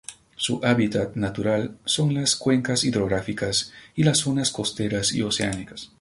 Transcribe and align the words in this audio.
Su 0.35 0.61
hábitat 0.63 1.15
natural 1.15 1.77
son 1.85 2.15
las 2.15 2.35
cuencas 2.35 2.85
hidrográficas 2.85 3.71
y 3.95 4.01
las 4.01 4.17
zonas 4.17 4.49
costeras 4.49 5.13
y 5.13 5.21
oceánicas. 5.21 5.89